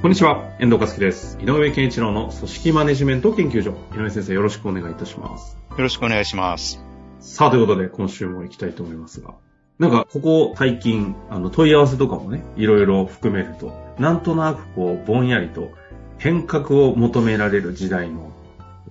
[0.00, 1.36] こんにちは、遠藤和樹です。
[1.42, 3.74] 井上健一郎の組織マネジメント研究所。
[3.94, 5.58] 井上先生、よろしくお願いいたします。
[5.72, 6.82] よろしくお願いします。
[7.18, 9.34] さあ、ということで、今週も行きたいと思いますが。
[9.78, 15.70] なんか、ここ最近、あの、問い合わせとかもね、いろいろ含めると、なんとなくこう、ぼんやりと
[16.16, 18.32] 変革を求められる時代の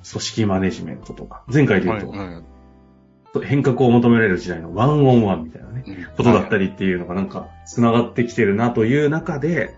[0.08, 2.44] 組織マネジメントとか、前回で言うと、はい
[3.44, 5.84] 変革を求められる時代のワンオンワンみたいなね、
[6.18, 6.66] ことだったり。
[6.68, 9.76] りっていうのがなんか繋がってきてるなという中で、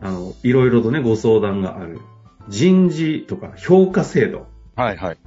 [0.00, 2.00] あの、いろいろとね、ご相談がある
[2.48, 5.18] 人事とか評価制度、はいはい。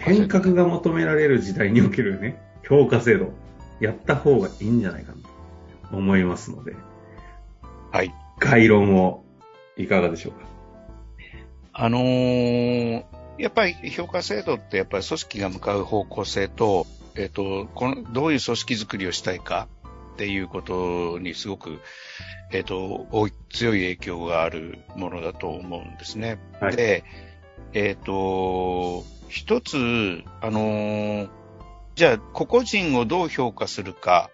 [0.00, 3.32] 変革が求められる時代におけるね、評価制度、
[3.80, 5.18] やった方がいいんじゃないかな
[5.90, 6.74] と思いますので、
[7.90, 8.14] はい。
[8.38, 9.24] 概論を
[9.76, 10.46] いかがでしょうか？
[11.74, 13.04] あのー
[13.38, 16.86] やっぱり評価制度ってやっぱり組織が向かう方向性と、
[17.16, 19.68] えっ、と、この、どういう組織づくりをしたいか
[20.12, 21.80] っていうことにすごく、
[22.52, 26.38] えっ、と、大い強い影響があるものだと思うんですね。
[26.60, 27.04] はいで、
[27.72, 31.28] えっ、と、一つ、あのー
[31.94, 34.30] じゃあ、個々人をどう評価するか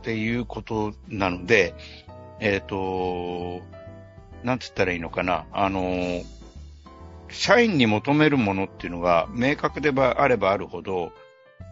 [0.02, 1.74] ていうことなので、
[2.40, 3.60] えっ、と、
[4.42, 5.46] なんつったらいいのかな。
[5.52, 6.24] あのー
[7.32, 11.12] 社員に求めるものっていうのが明確であればあるほど、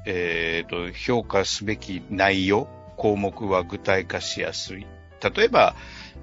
[0.07, 4.87] えっ、と、評価すべき内容、項目は具体化しやすい。
[5.37, 5.75] 例えば、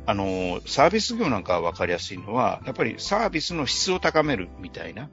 [0.06, 5.10] あの、サービス業なんかはわかりやすいのは、やっぱりサービスの質を高めるみたいな。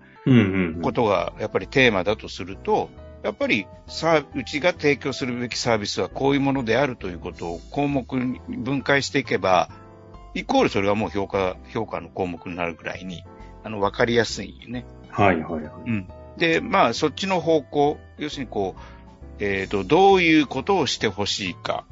[0.82, 2.90] ことがやっぱりテーマだとすると、
[3.22, 9.70] やっぱりさ、うちが提供するべきサービスはこういうものであるということを項目に分解していけば、
[10.34, 13.24] イコールそれがもう評価、評価の項目になるぐらいに、
[13.64, 14.84] あの、わかりやすいね。
[15.08, 15.72] はいはいはい。
[15.86, 16.08] うん。
[16.36, 19.01] で、まあ、そっちの方向、要するにこう、
[19.38, 21.84] えっ、と、どういうことをしてほしいか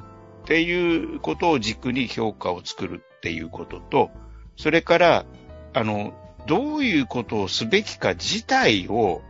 [0.43, 4.09] っていうことを軸に評価を作るっていうことと、
[4.57, 5.25] それから、
[5.73, 6.13] あの、
[6.47, 9.21] どういうことをすべきか自体を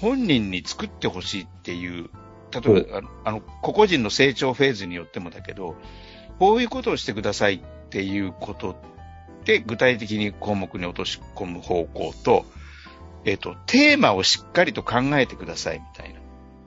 [0.00, 2.10] 本人に作ってほしいっていう、
[2.50, 5.76] 例えば、あのあの、個々人の成長フェーズによってもだけど、
[6.38, 8.76] こういうことをしてくださいっていうこと
[9.44, 12.44] で、具体的に項目に落とし込む方向と、
[13.24, 16.20] えっ、と、テーマをしっかりと考えてくださいみたいな。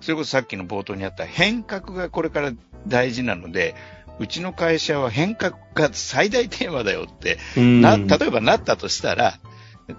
[0.08, 2.54] それこそさっきの冒頭にあった変革がこれから
[2.88, 3.76] 大事なので、
[4.20, 9.38] うちの会社は変革が最大テーマだよって、うんな、例えばなったとしたら、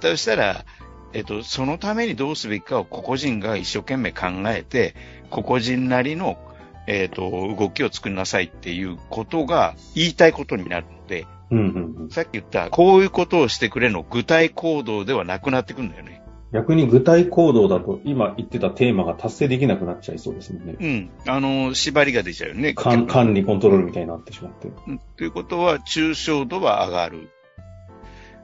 [0.01, 0.65] としたら、
[1.13, 4.95] えっと、そのためにどうすべきかを個々人が一生懸命考えて、
[5.29, 6.39] 個々人なりの、
[6.87, 12.09] えっと、動きを作りなさいっていうことが言いたいことになるので、うんうんうん。
[12.09, 16.18] さっき言った、こういうことをしてくれの具体行動ではなくなってくるんだよね。
[16.53, 20.77] 逆に具体行動だと、今言ってたテーマが達成できなくなっちゃいそうですもんね。
[20.81, 21.11] うん。
[21.27, 22.73] あの、縛りが出ちゃうよね。
[22.73, 24.69] 管管理コントロールみたいになってしまって。
[24.87, 27.29] うんということは、抽象度は上がる。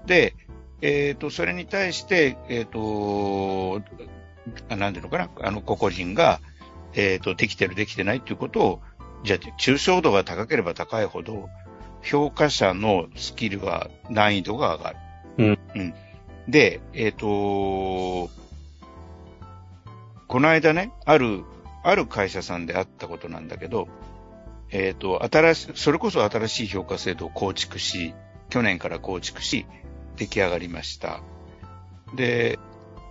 [0.07, 0.35] で、
[0.83, 3.81] えっ、と、それに対して、えっ、と、
[4.69, 6.41] あなんていうのかな、あの、個々人が、
[6.93, 8.81] えっ、と、できてる、できてないということを、
[9.25, 11.49] じゃあ、抽象度が高ければ高いほど、
[12.03, 14.97] 評価者のスキルは、難易度が上がる。
[15.39, 15.59] うん。
[15.75, 15.95] うん。
[16.49, 18.31] で、えっ、と、
[20.27, 21.45] この間ね、ある、
[21.83, 23.89] ある会社さんであったことなんだけど、
[24.71, 28.15] えっ、と、新し、それこそ新しい評価制度を構築し、
[28.51, 29.67] 去年から構築し、
[30.17, 31.21] 出来上がりました。
[32.15, 32.59] で、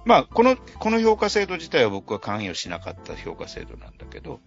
[0.05, 4.41] まあ、この、この評価制度自体は僕は関与しなかった評価制度なんだけど、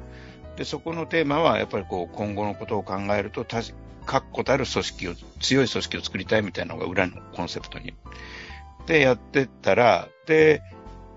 [0.57, 7.95] で、そこのテーマは、やっぱりこう、今後のことを考えると、確固たる組織を、強い組織を作りたいみたいなのが裏のコンセプトに。
[8.87, 10.63] で、やってったら、で、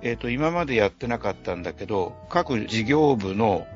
[0.02, 3.68] えっ、と、今までやってなかったんだけど、各事業部の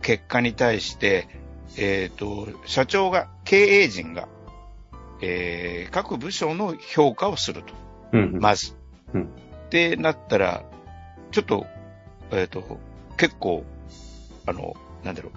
[0.00, 1.28] 結果に対して、
[1.76, 4.28] えっ、と、社長が、経営陣が、
[5.20, 7.74] えー各部署の評価をすると。
[8.12, 8.40] うんうん。
[8.40, 8.76] まず。
[9.14, 9.28] うん
[9.70, 10.64] で、なったら、
[11.30, 11.66] ちょっと、
[12.30, 12.78] えっ、と、
[13.16, 13.64] 結構、
[14.44, 15.32] あの、なんだろう。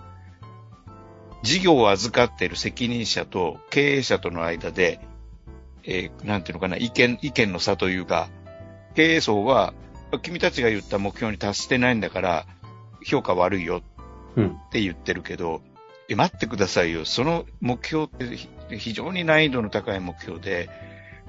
[1.41, 5.00] 事業を預かっている責任者と経営者との間で、
[5.87, 8.29] えーなんていうのかな、意見、意見の差というか、
[8.95, 9.73] 経営層は、
[10.21, 12.45] 君たちが言った目標に達してないんだから、
[13.03, 13.81] 評価悪いよ
[14.35, 14.47] うん。
[14.47, 15.61] って言ってるけど、
[16.07, 17.05] え、待ってくださいよ。
[17.05, 18.37] その目標って
[18.77, 20.69] 非常に難易度の高い目標で、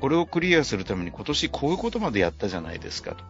[0.00, 3.24] これをクリアするために今年こういうことまでやったじゃないですかと。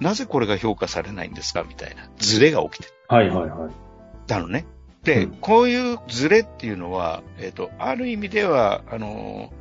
[0.00, 3.72] なぜこれが評価されないんですかみたいなズレが起きてはいはいはい。
[4.26, 4.66] たのね。
[5.04, 9.52] で、うんこういうズレっていうのは、えっ、と、ある意味では、あの、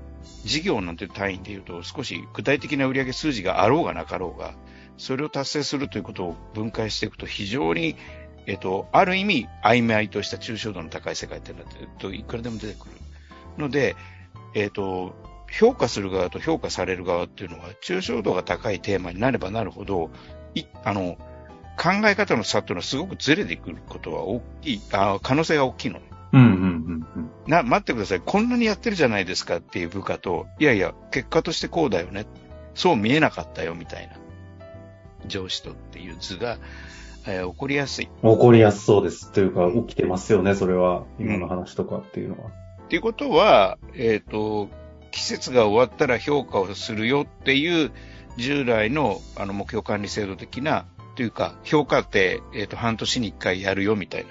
[0.46, 4.56] 事業なんていう単位で言うと、少し具体的な売上数字があろうがなかろうが、
[4.98, 7.96] それを達成するということを分解していくと、非常に、
[8.46, 12.92] えっ、と、ある意味、曖昧とした抽象度の高い世界っていうのは、えっと、いくらでも出てくる。
[13.58, 13.96] ので、
[14.54, 15.16] えっ、と、
[15.52, 20.10] 評価する側と評価される側っていうのは、抽象度が高いテーマになればなるほど、
[20.56, 21.18] い、あの、
[21.78, 26.00] 考え方の差っていうのはすごくずれてくることは大きい、あ可能性が大きいの。
[26.34, 26.73] うんうん。
[27.48, 28.22] な、待ってください。
[28.22, 32.26] こんなにやってるじゃないですかっていう部下と、いやいや、結果としてこうだよね。
[32.74, 34.14] そう見えなかったよ、みたいな。
[35.28, 36.58] 上司とっていう図が、
[37.26, 38.08] えー起こりやすい。
[38.08, 39.32] 起こりやすそうです。
[39.32, 41.04] というか、起きてますよね、それは。
[41.20, 42.50] 今の話とかっていうのは。
[42.50, 44.70] っていうことは、えっ、と、
[45.12, 47.92] 季節が終わったら評価をするよっていう、
[48.38, 50.86] 従来のあの目標管理制度的な、
[51.16, 54.30] というか、評価って、えっ、と、半年に一回やるよみたいな。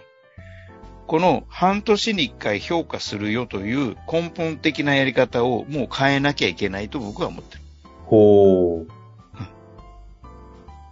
[1.06, 7.62] この半年に一回評価するよという根本的なやり方をもう変えなきゃいけないと僕は思ってる。
[8.06, 8.92] ほう。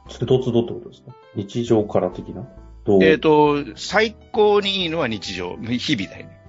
[0.09, 1.13] つどつどってことですか？
[1.37, 2.47] 日常から的な？
[2.85, 3.05] どう？
[3.05, 6.41] えっ、と、最高にいいのは日常、日々だよね。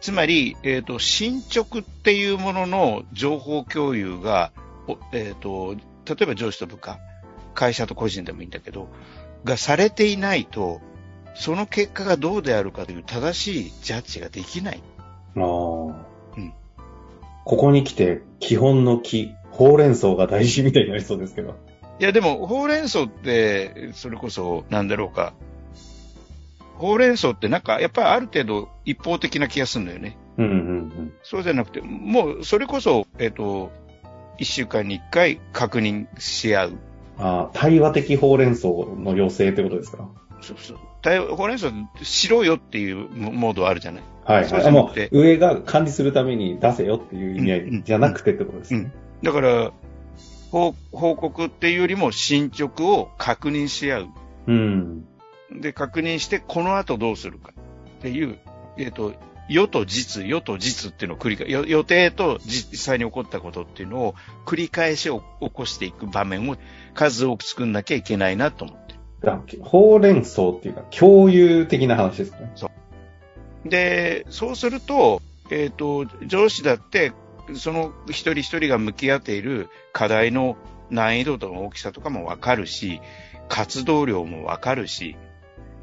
[0.00, 4.50] つまり、えっ、と、進捗っていうものの情報共有が、
[4.88, 6.98] おえっ、と、例えば上司と部下、
[7.54, 8.88] 会社と個人でもいいんだけど、
[9.44, 10.80] がされていないと、
[11.34, 14.82] その結果がどうであるかという正しいジャッジができない。
[15.36, 15.42] ああ。
[15.42, 16.52] うん
[17.46, 21.56] ここに来て、基本の木、ほうれん草が大事みたいになりそうですけど。
[22.00, 25.34] いや、でも、ほうれん草って、それこそ、なんだろうか。
[26.78, 30.16] ほうれん草ってなんか、やっぱりある程度一方的な気がするんだよね。
[30.38, 30.54] うんうんう
[31.02, 31.12] ん。
[31.22, 33.70] そうじゃなくて、もう、それこそ、えっ、と、
[34.38, 36.72] 一週間に一回確認し合う。
[37.18, 40.08] ああ、対話的ほうれん草の要請ってことですか？
[40.40, 40.78] そうそう。
[41.04, 41.70] 対ほうれん草
[42.02, 44.02] しろよっていうモモードあるじゃない。
[44.24, 44.72] はいはい。
[44.72, 48.90] もう、上が管理するために出せよっていう意味合うんうんいじゃなくてってことですね。
[49.22, 49.72] だから、
[50.50, 54.08] 報報告っていうよりも進捗を確認し合う。
[54.46, 55.04] うん。
[55.52, 57.52] で、確認して、この後どうするか
[57.98, 58.38] っていう、
[58.78, 59.12] えっ、と、
[59.50, 64.14] 予と実、予と実っていうのを繰り返予予定と実際に起こったことっていうのを
[64.46, 66.56] 繰り返しを起こしていく場面を
[66.94, 68.83] 数多く作んなきゃいけないなと思ってる。
[68.83, 68.83] だ
[69.60, 72.52] ほうれん草っていうか、共有的な話ですね。
[73.64, 77.12] で、そうすると、えっ、と、上司だって、
[77.54, 80.56] その一人一人が向き合っている課題の
[80.90, 83.00] 難易度との大きさとかもわかるし、
[83.48, 85.16] 活動量もわかるし、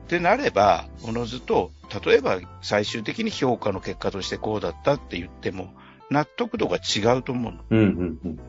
[0.06, 1.72] ってなれば、おのずと、
[2.06, 5.74] 例えば最終的に評価の結果としてこうだったって言っても、
[6.10, 7.60] 納得度が違うと思うの。
[7.70, 8.40] うんうんうん。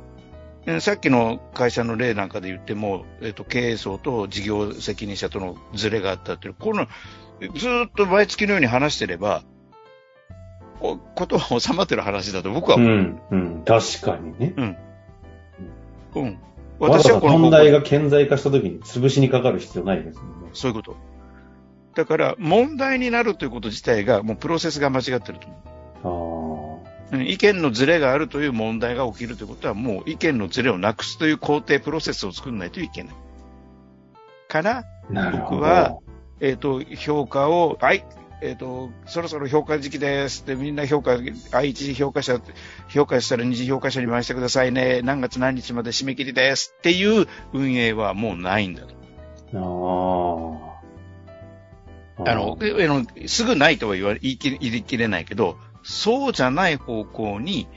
[0.66, 6.86] えさっきの会社の例なんかで言っても、えっ、と、経営層と事業責任者とのズレがあったっていう、この、
[7.56, 9.42] ずーっと毎月のように話してれば、
[10.78, 12.90] こことは収まってる話だと僕はう思う。
[12.90, 13.62] んうん。
[13.64, 14.54] 確かにね。
[14.56, 16.38] うん。
[16.78, 20.50] わざわざ私はこの問題が顕在化した時に潰しにかかる必要ないですもんね。
[20.52, 20.96] そういうこと。
[21.94, 25.71] だから、問題になるということ自体が、もうプロセスが間違ってると思う。
[27.20, 33.14] 意見のズレがあるという問題が起きるということは、もう意見のズレをなくすという工程、プロセスを作らないといけない。
[34.48, 34.84] から。
[35.10, 35.98] 僕は
[36.40, 38.04] えっ、と、評価を、はい、
[38.40, 41.18] えっ、と、そろそろ評価時期ですって、みんな評価、
[41.52, 42.40] あ、一次評価者、
[42.88, 45.02] 評価したら二次評価者に回してくださいね。
[45.04, 48.94] 何月何日まで締め切りですっていう運営はもうないんだと。
[49.54, 49.58] あ
[52.24, 52.30] あ。
[52.30, 52.58] あの、
[53.26, 57.68] すぐないとは言わ言い切れないけど、そうじゃない方向に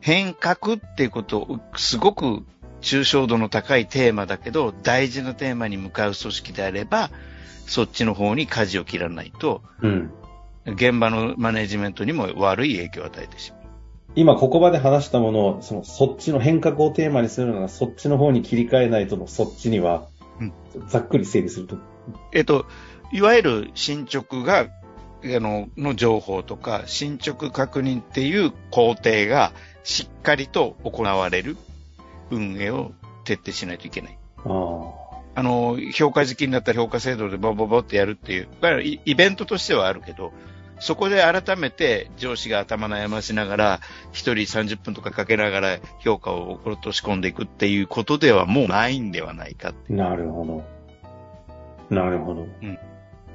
[0.00, 2.44] 変革っていうことを、すごく
[2.80, 7.10] 抽象度の高いテーマだけど、大事なテーマに向かう組織であれば、
[7.66, 10.10] そっちの方に舵を切らないと、うん。
[10.66, 13.60] 現場のマネジメントにも悪い影響を与えてしまう。
[14.16, 20.06] 今ここまで話したものを、その、そっちの変革をテーマにするなら、そっちの方に切り替えないとの、そっちには、
[20.40, 20.52] うん
[20.88, 21.76] ざっくり整理すると。
[22.32, 22.66] えっと、
[23.12, 24.68] いわゆる進捗が、
[25.24, 31.56] あの、の情報とか、進捗確認っていう工程がしっかりと行われる
[32.30, 32.92] 運営を
[33.24, 34.18] 徹底しないといけない。
[34.44, 35.10] ああ。
[35.34, 40.32] あの、評価時期になったら評価制度でボボボってやるっていう、だからイイベントとしてはあるけど、
[40.80, 43.80] そこで改めて上司が頭悩ましながら、
[44.12, 49.92] 一人30分とかかけながら評価を落とし込んでいくっていうことではもうないんではないかって。
[49.92, 50.64] なるほ
[51.90, 51.94] ど。
[51.94, 52.46] なるほど。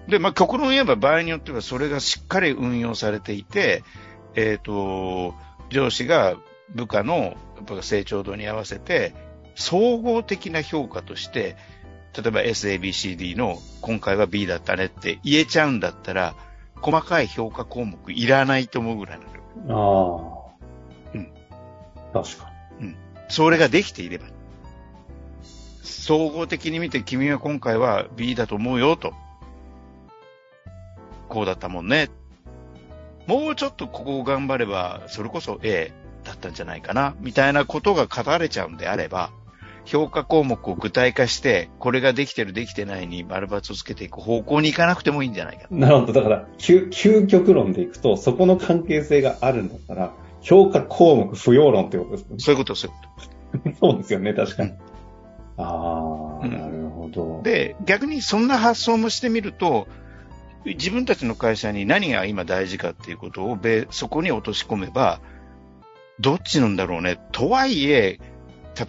[0.07, 3.83] で、まあ、極論言えば場合によってはそれがしっかり運用されていて、
[4.35, 5.33] えっ、と、
[5.69, 6.35] 上司が
[6.74, 7.31] 部下のや
[7.62, 9.13] っぱ成長度に合わせて、
[9.55, 11.55] 総合的な評価として、
[12.15, 16.35] 例えば SABCD の今回は B だったねって言えちゃうんだったら、
[16.81, 20.51] 細かい評価項目いらないと思うぐらいなのよ。
[20.53, 21.15] ああ。
[21.15, 21.31] うん。
[22.13, 22.55] 確か
[23.27, 24.25] それができていれば。
[25.81, 29.13] 総合的に見て君は今回は B だと思うよと。
[31.35, 32.09] こうだったもんね。
[33.27, 35.91] もうちょっとここを頑張れば、それこそ A
[36.23, 39.31] だったんじゃないかな、みたいなことが語れちゃうんであれば、
[39.83, 45.87] 評価項目を具体化して、これができてるできてないに丸抜をつけていく方向に行かなくてもいいんじゃないかな。
[45.87, 46.13] なるほど。
[46.13, 52.35] だから、究究極論でいくと、そこの関係性があるんだったら、評価項目不要論ってことですね。
[52.37, 52.93] そういうこと、そうい
[53.57, 54.69] うこそうですよね、確かに。
[54.69, 54.77] うん
[55.57, 57.37] ああ、うんなるほど。
[57.37, 57.41] と。
[57.43, 59.87] で、逆にそんな発想もしてみると、
[60.65, 65.22] 自分たちの会社に何が今大事かっていうことをべそこに落とし込めば、
[66.19, 67.19] どっちなんだろうね。
[67.31, 68.19] とはいえ、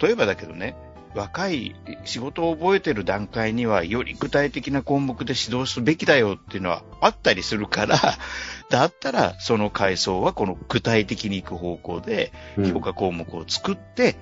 [0.01, 0.75] 例えばだけどね、
[1.13, 7.97] 若い仕事を覚えてる段階にはより具体的な項目で指導すべきだよっていうのはあったりするから、
[8.69, 14.15] だったらその階層はこの具体的に行く方向でうん評価項目を作って、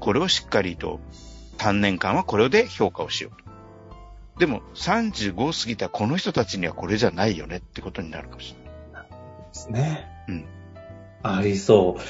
[0.00, 1.00] これをしっかりと
[1.58, 3.47] 単年間はこれで評価をしようと。
[4.38, 9.08] でも35過ぎたこの人たちにはこれじゃないよねってことになるかもしれない。
[9.08, 9.14] で
[9.52, 10.06] すね。
[10.28, 10.44] うん。
[11.22, 12.02] ありそう。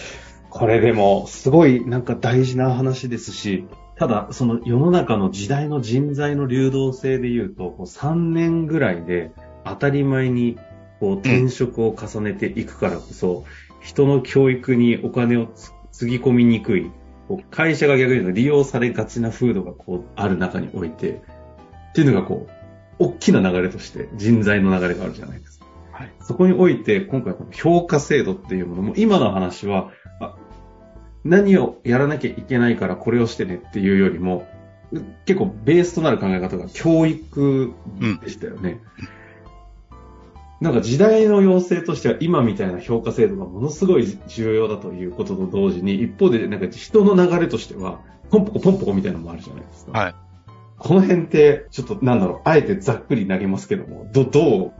[0.50, 3.66] これでも、すごいなんか大事な話ですし、
[3.96, 9.32] ただ、その世の中の時代の人材の流動性で言うと、こう3年ぐらいで
[9.64, 10.58] 当たり前に
[11.00, 13.44] こう転職を重ねていくからこそ、
[13.82, 16.90] 人の教育にお金をつつぎ込みにくい、
[17.26, 21.22] こう会社が逆に利用されがちな風土がこうある中において、
[21.90, 22.52] っていうのがこう、
[22.98, 25.66] 大きな流れとして人材の流れがあるじゃないですか。
[25.92, 26.12] はい。
[26.20, 29.90] そこにおいて、今回この評価制度っていうものも、今の話は、
[30.20, 30.36] あ
[31.24, 34.46] 何をやらなきゃいけないからこれをしてねっていうよりも、
[35.26, 37.72] 結構ベースとなる考え方が教育
[38.22, 38.80] でしたよね。
[40.60, 49.98] なんか時代の要請としては今みたいな評価制度がものすごい重要だということと同時に、一方でなんか人の流れとしては、ポンポコポンポコみたいなのもあるじゃないですか。
[49.98, 50.14] はい。
[50.78, 54.72] この辺って、ちょっとなんだろう、あえてざっくりになりますけども、ど、どう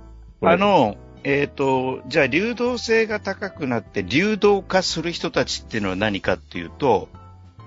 [0.47, 7.09] あ、の、えっ、と、じゃあ流動性が高くなって流動化する人たちっていうのは何かっていうと、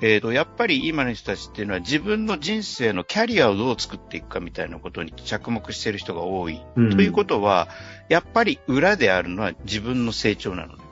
[0.01, 6.59] えっ、と、やっぱり今の人たちっていうのは自分の人生のキャリアをどう作っていくかみたいなことに着目している人が多い。
[6.75, 7.67] うんということは、
[8.09, 10.83] やっぱり裏であるのは自分の成長なのね。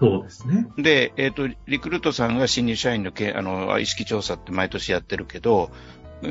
[0.00, 0.66] そうですね。
[0.76, 5.70] で、えっ、と、リクルートさんが新入社員のけあの意識調査って毎年やってるけど、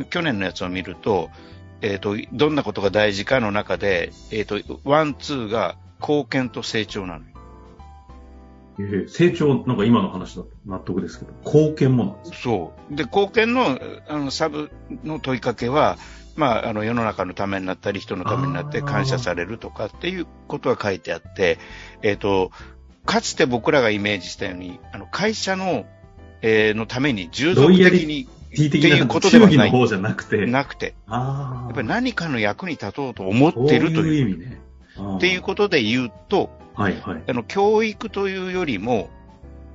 [0.09, 1.29] 去年のやつを見ると、
[1.81, 7.31] えっ、と、どんなことが大事かの中で、えっ、と、ワン、ツーが貢献と成長なのよ。
[8.79, 12.95] ええ成長、なんか今の話だと納得ですけど、貢献もなんですそう。
[12.95, 14.71] で、貢献の、あの、サブ
[15.03, 15.97] の問いかけは、
[16.35, 21.57] まあ、あの、世の中のためになったり、人のためになって感謝されるとかっていうことが書いてあって、
[22.03, 22.51] えっ、と、
[23.05, 25.85] かつて僕らがイメージしたように、あの、会社の、
[26.43, 30.95] えーのために従属的に T 的っていうなことではない忠義の方じゃなくて、なくて。
[31.07, 34.61] やっぱり何かの役に立とうと思ってるといういう、意味ね。
[35.17, 37.23] っていうことで言うと、はいはい。
[37.27, 39.09] あの、教育というよりも、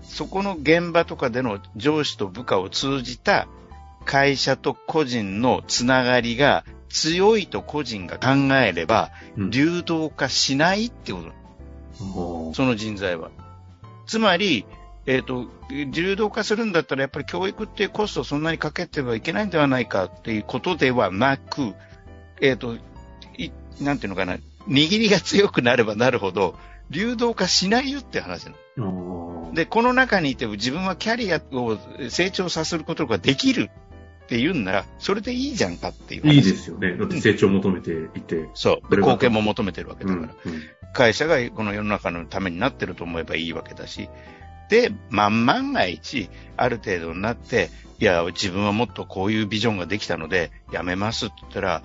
[0.03, 3.47] そこの現場とかでの上司と部下を通じた
[4.05, 12.05] 会社と個人のつながりが強いと個人が考えれば、うん流動化しないってこと。
[12.05, 13.31] おーその人材は。
[14.07, 14.67] つまり、
[15.07, 21.75] えっ、と、流動化するんだったらやっぱり教育っていうコストをそんなにかけてはいけないんではないかっていうことではなく、
[22.41, 22.77] えっ、と、
[23.37, 24.37] い、なんていうのかな、
[24.69, 26.57] 握りが強くなればなるほど、
[26.91, 29.51] 流動化しないよって話なの。
[29.55, 31.79] で、この中にいて自分はキャリアを
[32.09, 33.71] 成長させることができる
[34.25, 36.35] って言うんなら、それでいいじゃんかっていう話。
[36.37, 36.97] いいですよね。
[36.97, 38.49] だって成長を求めていて。
[38.55, 38.77] そう。
[38.77, 40.35] で、それが貢献も求めてるわけだから。
[40.45, 40.53] うん。
[40.53, 44.11] うん会社がこの世の中のためになってると思えばいいわけだし。
[44.73, 51.83] で、まん万が一、ある程度になって、いや、自分はもっとこういうビジョンができたので、辞めますって言ったら、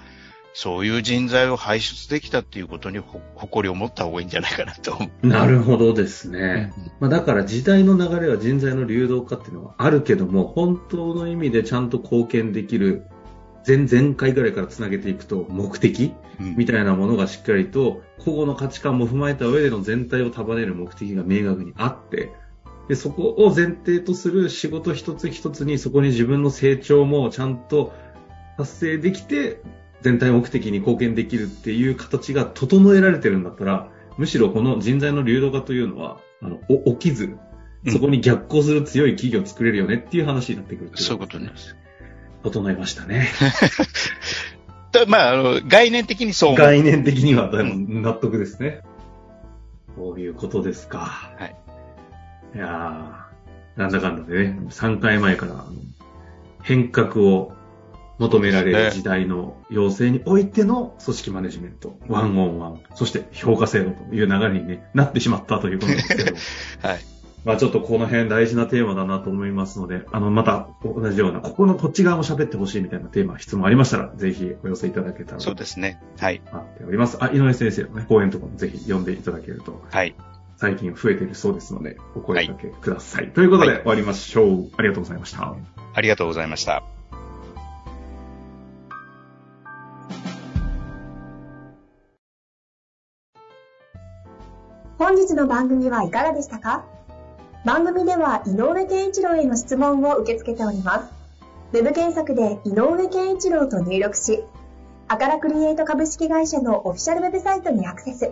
[0.53, 4.97] そういう人材を輩出できたっていうことにほ誇りを持った方がいいんじゃないかなと。
[5.21, 6.71] なるほどですね。
[7.01, 13.05] まあ、だから時代の流れは人材の流動化っていうのはあるけども、本当の意味でちゃんと貢献できる、
[13.67, 22.31] 前々回ぐらいからつなげていくと、目的うんみたいなものがしっかりと、個々の価値観も踏まえた上での全体を束ねる目的が明確にあって、
[22.87, 27.93] で、そこを前提とする仕事一つ一つにそこに自分の成長もちゃんと
[28.57, 29.61] 達成できて、
[30.01, 36.59] 全体目的に貢献できるっていう形が整えられてるんだったら、むしろこの人材の流動化というのは、あの、
[36.93, 37.37] 起きず、
[37.87, 41.75] そこに逆行する強い企業を作れるよねっていう話になってくる、そういうことです。
[42.43, 43.27] 整いましたね。
[45.07, 48.81] まあ、あの、概念的にそう概念的には、納得ですね。
[49.95, 50.99] こういうことですか。
[51.37, 51.55] はい。
[52.55, 55.65] いやー、なんだかんだでね、3回前から
[56.63, 57.53] 変革を
[58.19, 66.35] 求められる時代の要請においての組織マネジメント、ワンオンワン、そして評価制度という流れに、ね、なってしまったということですけど、
[66.87, 66.99] はい。
[67.45, 75.39] まあちょっとこの辺大事なテーマだなと思いますので、あの、また同じような、ここのこっち側も喋ってほしいみたいなテーマ、質問ありましたら、ぜひお寄せいただけたら。
[75.39, 76.01] そうですね。
[76.19, 76.41] はい。
[76.51, 77.17] 待っております。
[77.21, 79.81] あ、井上先生のね、講演とかもぜひ読んでいただけると。
[79.89, 80.15] はい。
[80.57, 83.25] 最近増えているそうですので、お声掛けください。
[83.25, 84.69] はい、ということで、終わりましょう。
[84.75, 85.55] ありがとうございました。
[85.93, 86.81] ありがとうございました。
[94.97, 96.83] 本日の番組はいかがでしたか？
[97.63, 101.11] 番組では井上健一郎への質問を受け付けております。
[101.73, 104.43] ウェブ検索で井上健一郎と入力し、
[105.07, 108.31] アカラクリエイト株式会社のオフィシャルウェブサイトにアクセス。